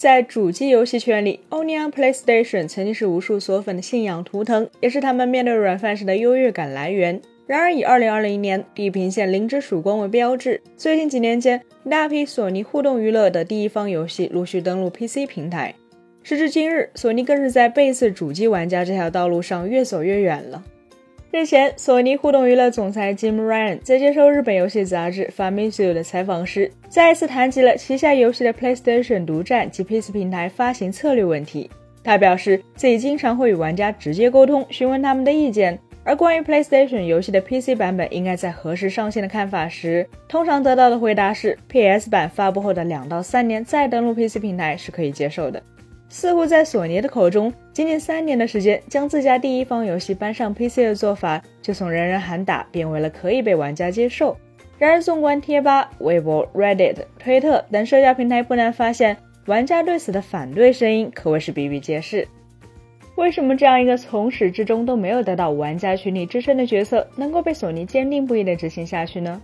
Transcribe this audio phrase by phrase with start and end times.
[0.00, 7.20] 在主机游戏圈里，Onion PlayStation 曾经是无数索粉的信仰图腾，也是他们面对软饭时的优越感来源。
[7.46, 11.60] 然而，以2020年《地平线：零之曙光》为标志，最近几年间，
[11.90, 15.74] 大批索尼互动娱乐的第一方游戏陆续登陆 PC 平台。
[16.22, 20.64] 时至今日，索尼更是在背刺主机玩家这条道路上越走越远了。
[21.32, 31.70] 日前，索尼互动娱乐总裁 Jim Ryan 在接受日本游戏杂志 Famitsu 的采访时，再一次谈及了旗下游戏的 PlayStation 独占及 PC 平台发行策略问题。
[32.02, 35.78] 他表示，自己经常会与玩家直接沟通，询问他们的意见。
[36.02, 45.62] 而关于 PlayStation 游戏的 PC 版本应该在何时上线的看法时，通常得到的回答是：PS 版发布后的两到三年再登陆 PC 平台是可以接受的。
[46.10, 54.36] 似乎在索尼的口中，仅仅三年的时间将自家第一方游戏搬上 PC 的做法，就从人人喊打变为了可以被玩家接受。
[54.76, 62.26] 然而，纵观贴吧、微博、Reddit、推特等社交平台，不难发现，玩家对此的反对声音可谓是比比皆是。
[63.14, 69.40] 为什么这样一个从始至终都没有得到玩家群体支撑的角色，能够被索尼坚定不移地执行下去呢？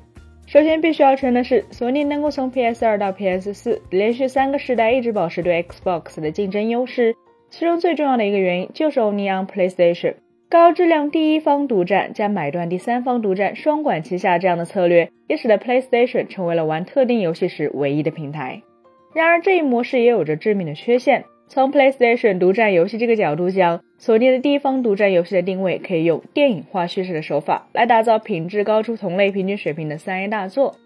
[0.47, 7.17] 首先必须要承认的是，索尼能够从 PS2 到 PS4 连续三个世代一直保持对 Xbox 的竞争优势，
[7.51, 10.15] 其中最重要的一个原因就是 Only on PlayStation
[10.49, 18.63] 高质量第一方独占加买断第三方独占双管齐下这样的策略，也使得 PlayStation 成为了玩特定游戏时唯一的平台。
[19.13, 21.25] 然而这一模式也有着致命的缺陷。
[21.49, 30.77] 从 PlayStation 独占游戏这个角度讲，索尼的地方独占游戏的定位可以用电影化叙事的手法来打造品质高出同类平均水平的三 A 大作。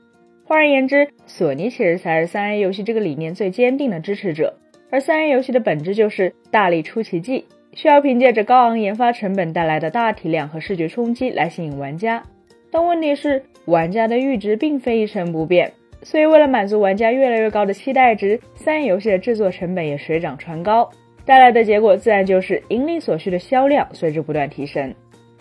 [0.45, 4.55] 换而言之，索尼其实才是三 A 游戏这个理念最坚定的支持者。
[4.91, 12.23] 而三 A 游戏的本质就是大力出奇迹，需要凭借着高昂研发成本带来的大体量和视觉冲击来吸引玩家。
[12.71, 15.73] 但问题是，玩家的阈值并非一成不变。
[16.03, 20.91] 所以，为了满足玩家越来越高的期待值，三 A 游戏的制作成本也水涨船高，
[21.25, 24.95] 带来的结果自然就是盈利所需的销量随之不断提升。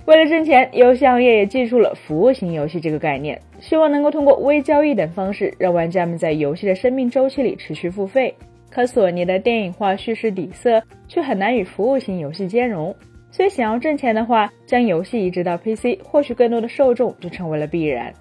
[0.06, 8.34] 为了挣钱，游戏行业也记住了服务型游戏这个概念，希望能够通过微交易等方式，让玩家们在游戏的生命周期里持续付费。
[8.69, 12.96] 可索尼的电影化叙事底色却很难与服务型游戏兼容，
[13.31, 18.14] 所以想要挣钱的话，将游戏移植到 PC，获取更多的受众就成为了必然。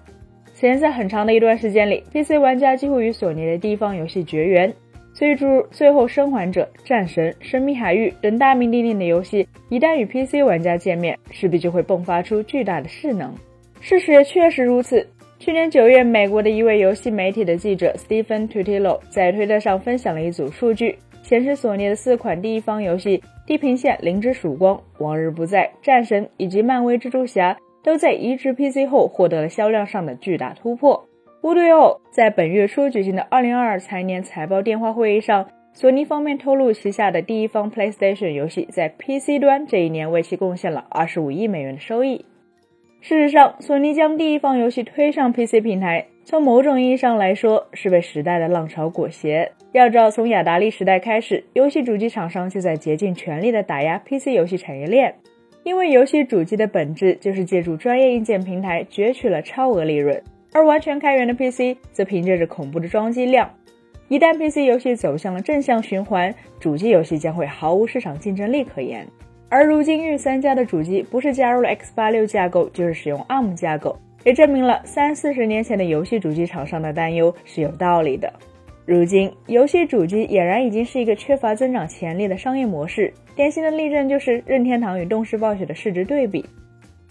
[0.59, 4.73] 此前，在很长的一段时间里，PC 玩家几乎与索尼的地方游戏绝缘，
[5.13, 13.33] 所以诸如《最后生还者》《战神》《神秘海域》等大名鼎鼎的游戏，一旦与 PC 玩家见面，势必就会迸发出巨大的势能。
[13.79, 15.07] 事实也确实如此。
[15.39, 23.17] 去年九月，美国的一位游戏媒体的记者 Stephen Tutillo 在推特上分享了一组数据，显示索尼的四款第一方游戏
[23.47, 27.55] 《地平线：零之曙光》《往日不再》《战神》以及漫威蜘蛛侠。
[27.83, 31.05] 都在移植 PC 后获得了销量上的巨大突破。
[31.41, 42.25] 无独有偶，在本月初举行的2022财年财报电话会议上，索尼方面透露，旗下的第一方 PlayStation 游戏在 PC 端这一年为其贡献了25亿美元的收益。
[42.99, 49.53] 事实上，索尼将第一方游戏推上 PC 平台，从某种意义上来说是被时代的浪潮裹挟。
[49.71, 55.15] 要知道，从雅达利时代开始，游戏主机厂商就在竭尽全力地打压 PC 游戏产业链。
[55.69, 60.19] 因为游戏主机的本质就是借助专业硬件平台攫取了超额利润，
[60.51, 63.47] 而完全开源的 PC 则凭借着恐怖的装机量。
[64.07, 69.05] 一旦 PC 游戏走向了正向循环，主机游戏将会毫无市场竞争力可言。
[69.47, 78.33] 而如今御三家的主机不是加入了 X86 架构，就是使用 ARM 架构，也证明了三四十年前的游戏主机厂商的担忧是有道理的。
[78.85, 83.13] 如今，游戏主机俨然已经是一个缺乏增长潜力的商业模式。
[83.35, 86.43] 典型的例证就是任天堂与动视暴雪的市值对比。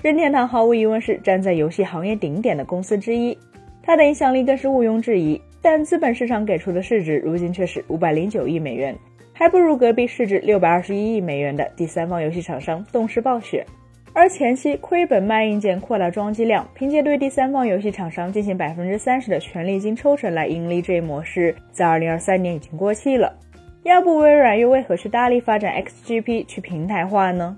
[0.02, 3.36] 任天堂毫无疑问是站在游戏行业顶点的公司之一，
[3.82, 5.40] 它的影响力更是毋庸置疑。
[5.60, 8.96] 但资本市场给出的市值如今却是五百零九亿美元，
[9.32, 13.64] 还不如隔壁市值六百二十一亿美元的第三方游戏厂商动视暴雪。
[14.12, 23.38] 而前期亏本卖硬件、扩大装机量，凭借对第三方游戏厂商进行百分之三十的权利金抽成来盈利这一模式，在二零二三年已经过气了。
[23.84, 27.56] 要不微软又为何去大力发展 XGP 去平台化呢？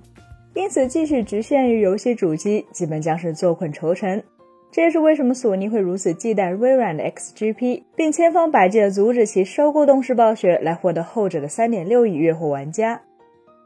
[0.55, 4.23] 因此，继续局限于游戏主机，基本将是坐困愁城。
[4.71, 13.01] 这也是为什么索尼会如此忌惮微软的 XGP，并千方百计地阻止其收购动视暴雪，来获得后者的三点六亿月活玩家。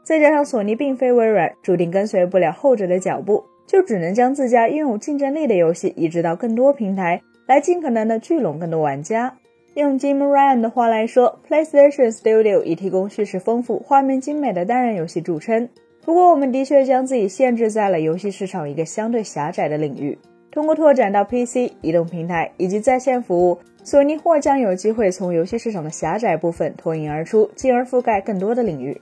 [0.05, 9.35] 再加上索尼并非微软，注定跟随不了后者的脚步，就只能将自家拥有竞争力的游戏移植到更多平台，来尽可能的聚拢更多玩家。
[9.73, 15.67] 用 Jim Ryan 的话来说，PlayStation Studio 以提供叙事丰富、画面精美的单人游戏著称。
[16.05, 20.15] 不过，我们的确将自己限制在了游戏市场一个相对狭窄的领域。
[20.51, 28.95] 通过拓展到 PC、移动平台以及在线服务，索尼或将有机会从游戏市场的狭窄部分脱颖而出，进而覆盖更多的领域。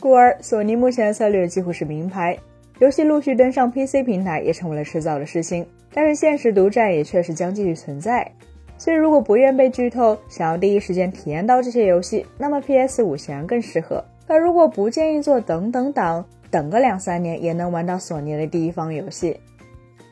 [0.00, 2.36] 故而，索尼目前的策略几乎是名牌，
[2.78, 5.66] 游戏陆续登上 PC 平台也成为了迟早的事情。
[5.92, 8.32] 但是，现实独占也确实将继续存在。
[8.78, 14.02] 所以，如果不愿被剧透，想要第一时间体验到这些游戏，那么 PS 五显然更适合。
[14.26, 19.38] 而如果不建议做等等党，等个两三年也能玩到索尼的第一方游戏。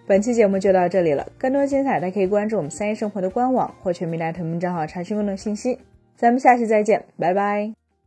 [0.06, 5.78] 本期节目就到这里了，更多精彩，大家可以关注我们三一生活的官网或全民大同名账号查询更多信息。
[6.16, 7.87] 咱们下期再见，拜拜。